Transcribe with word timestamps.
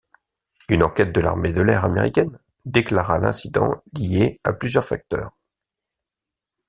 Une 0.67 0.81
enquête 0.81 1.11
de 1.13 1.21
l'armée 1.21 1.51
de 1.51 1.61
l'air 1.61 1.85
américaine 1.85 2.39
déclara 2.65 3.19
l'incident 3.19 3.83
lié 3.93 4.39
à 4.43 4.51
plusieurs 4.51 4.83
facteurs. 4.83 5.31